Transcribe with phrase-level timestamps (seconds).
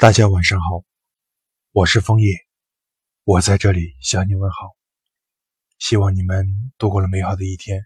[0.00, 0.84] 大家晚上好，
[1.72, 2.46] 我是枫叶，
[3.24, 4.76] 我在这里向你问好，
[5.80, 6.46] 希望你们
[6.78, 7.84] 度过了美好的一天。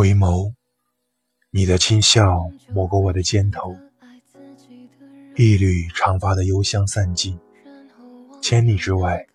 [0.00, 0.54] 回眸，
[1.50, 3.76] 你的轻笑抹过我的肩头，
[5.36, 7.38] 一缕长发的幽香散尽，
[8.40, 9.26] 千里之外，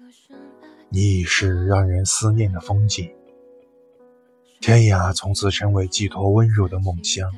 [0.89, 3.13] 你已是让人思念的风景。
[4.59, 7.31] 天涯从此成为寄托温柔的梦乡，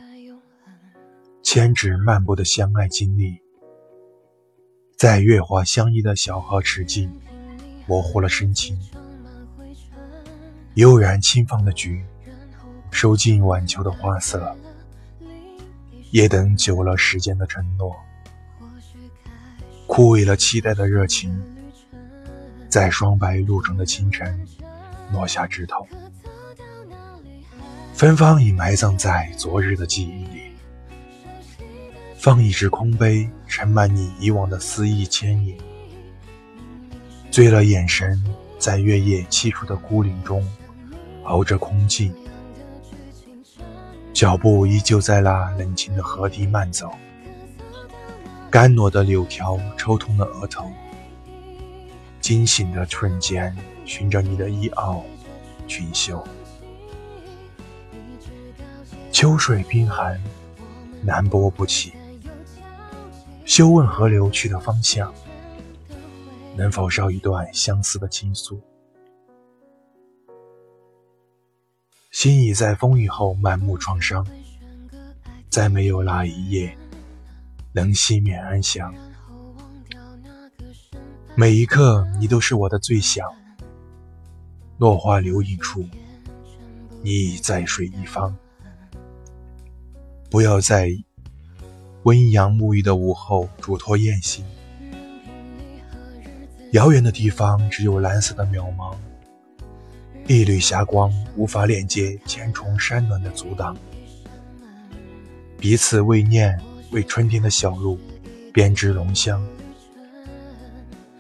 [1.44, 3.42] 千纸漫步的相爱经历，
[4.98, 7.12] 在月华相依的小河池境，
[7.88, 8.80] 模糊了深情，
[10.76, 12.06] 悠然轻放的菊。
[12.98, 14.56] 收尽晚秋的花色，
[16.10, 17.96] 也等久了时间的承诺，
[19.86, 21.40] 枯萎了期待的热情，
[22.68, 24.44] 在霜白露重的清晨
[25.14, 25.88] 落下枝头，
[27.94, 30.42] 芬芳已埋葬在昨日的记忆里。
[32.18, 35.56] 放一只空杯，盛满你以往的思忆牵引，
[37.30, 38.20] 醉了眼神，
[38.58, 40.44] 在月夜凄楚的孤岭中
[41.26, 42.12] 熬着空寂。
[44.18, 46.90] 脚步依旧在那冷清的河堤慢走，
[48.50, 50.72] 干裸的柳条抽痛了额头。
[52.20, 55.04] 惊醒的瞬间，寻着你的衣袄、
[55.68, 56.28] 裙袖。
[59.12, 60.20] 秋水冰寒，
[61.04, 61.94] 难拨不起。
[63.46, 65.14] 休问河流去的方向，
[66.56, 68.60] 能否捎一段相思的倾诉？
[72.18, 74.26] 心已在风雨后满目创伤，
[75.50, 76.76] 再没有那一夜
[77.74, 78.92] 能熄灭安详。
[81.36, 83.24] 每一刻，你都是我的最想。
[84.80, 85.86] 落花流影处，
[87.04, 88.36] 你已在水一方。
[90.32, 90.90] 不要在
[92.02, 94.44] 温阳沐浴的午后嘱托雁行。
[96.72, 98.96] 遥远的地方，只有蓝色的渺茫。
[100.30, 103.78] 一缕霞光无法连接千重山峦的阻挡，
[105.58, 106.60] 彼此为念，
[106.92, 107.98] 为春天的小路
[108.52, 109.42] 编织浓香，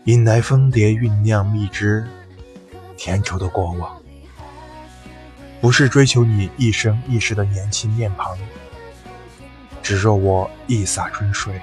[0.03, 2.05] 引来蜂蝶酝酿蜜汁，
[2.97, 3.97] 甜稠的过往。
[5.61, 8.37] 不是追求你一生一世的年轻面庞，
[9.81, 11.61] 只若我一洒春水，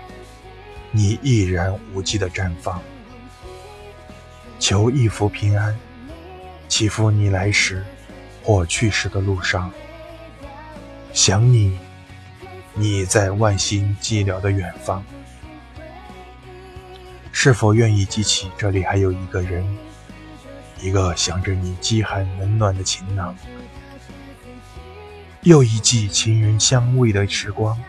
[0.91, 2.81] 你毅然无际的绽放，
[4.59, 5.78] 求一福平安。
[6.76, 7.84] 祈福你来时
[8.42, 9.70] 或去时的路上，
[11.12, 11.78] 想你，
[12.74, 15.00] 你在万星寂寥的远方，
[17.30, 19.64] 是否愿意记起这里还有一个人，
[20.80, 23.36] 一个想着你饥寒冷暖的情郎？
[25.42, 27.80] 又一季情人相偎的时光，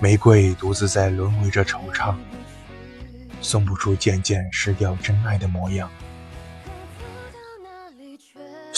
[0.00, 2.16] 玫瑰独自在轮回着惆怅，
[3.40, 5.88] 送不出渐渐失掉真爱的模样。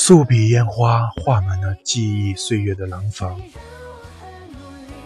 [0.03, 3.39] 素笔烟花画满了记忆岁月的廊坊，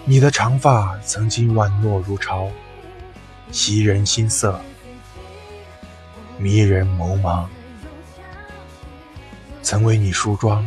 [0.05, 2.49] 你的长发曾经宛若如潮，
[3.51, 4.59] 袭人心色，
[6.39, 7.51] 迷人眸芒。
[9.63, 10.65] 曾为你梳妆，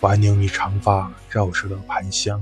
[0.00, 2.38] 挽留你长发绕射的盘香。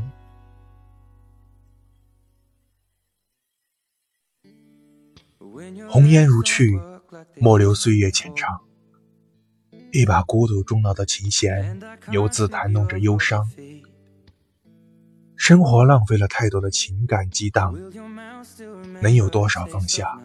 [5.89, 6.78] 红颜如去，
[7.37, 8.61] 莫留岁月浅长。
[9.97, 11.81] 一把孤独终老的琴弦，
[12.11, 13.49] 游自弹弄着忧伤。
[15.37, 17.75] 生活浪费了太多的情感激荡，
[19.01, 20.21] 能有多少放下，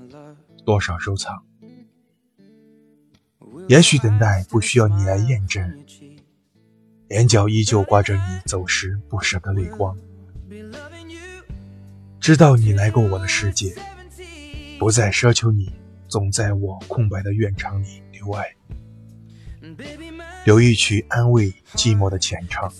[0.65, 1.41] 多少收藏？
[3.69, 5.85] 也许等待不需要你来验证，
[7.07, 9.97] 眼角依旧挂着你走时不舍的泪光。
[12.19, 13.73] 知道你来过我的世界，
[14.77, 15.71] 不再奢求你
[16.09, 18.53] 总在我空白的院场里留爱。
[20.43, 22.71] 留一曲安慰寂寞的浅唱，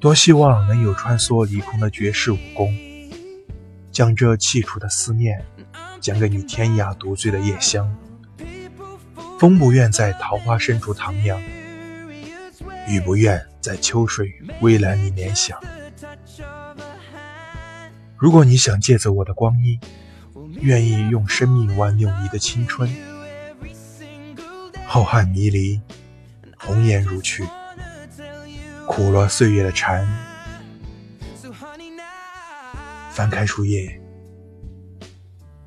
[0.00, 2.74] 多希望能有穿梭离空的绝世武功，
[3.92, 5.44] 将这凄楚的思念
[6.00, 7.94] 讲给你天涯独醉的夜香。
[9.38, 11.38] 风不愿在桃花深处徜徉，
[12.88, 15.60] 雨不愿在秋水微澜里联想。
[18.16, 19.78] 如果你想借走我的光阴，
[20.60, 22.90] 愿意用生命挽留你的青春。
[24.90, 25.78] 浩瀚迷离，
[26.56, 27.46] 红颜如去，
[28.86, 30.08] 苦了岁月的禅，
[33.12, 34.00] 翻开书页，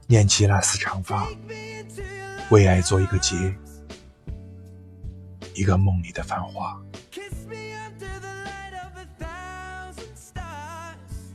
[0.07, 1.27] 念起那丝长发，
[2.50, 3.56] 为爱做一个结，
[5.53, 6.81] 一个梦里的繁华。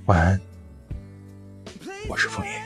[0.06, 0.40] 晚安，
[2.08, 2.65] 我是枫叶。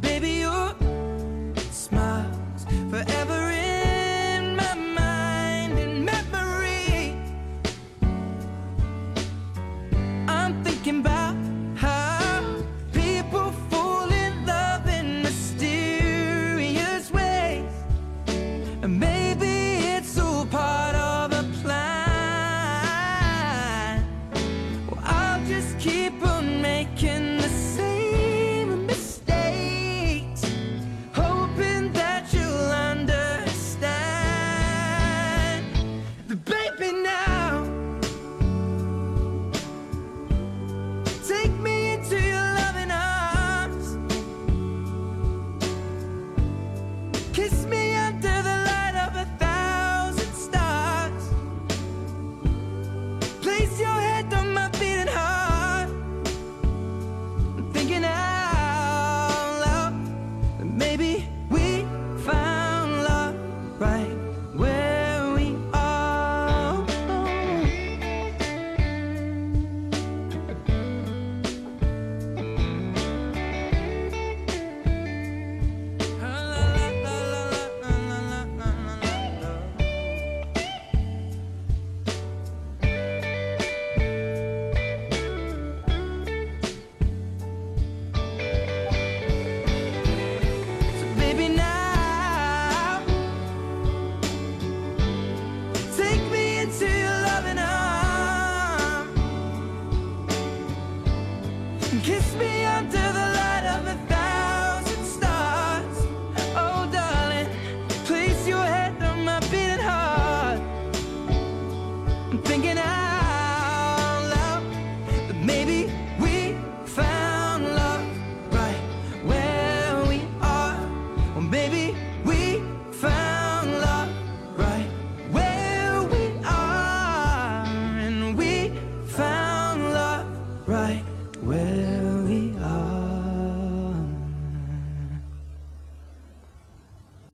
[0.00, 0.74] Baby, your
[1.70, 7.14] smile's forever in my mind and memory.
[10.26, 11.36] I'm thinking about
[11.76, 12.42] how
[12.92, 17.70] people fall in love in mysterious ways.
[18.82, 21.82] And maybe it's all part of a plan.
[25.02, 27.31] I'll just keep on making